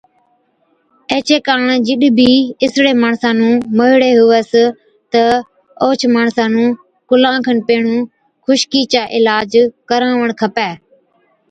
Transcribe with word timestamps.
ايڇي 1.11 1.37
ڪاڻ 1.47 1.61
جِڏ 1.87 2.01
بِي 2.17 2.29
اِسڙي 2.63 2.93
ماڻسا 3.03 3.29
نُون 3.39 3.53
موهِيڙي 3.77 4.11
هُوس 4.19 4.51
تہ 5.11 5.21
اوهچ 5.81 6.01
ماڻسا 6.15 6.43
نُون 6.53 6.69
ڪُلان 7.09 7.35
کن 7.45 7.57
پيهڻُون 7.67 8.01
خشڪِي 8.45 8.81
چا 8.91 9.03
عِلاج 9.15 9.51
ڪراوَڻ 9.89 10.29
کپَي۔ 10.39 10.71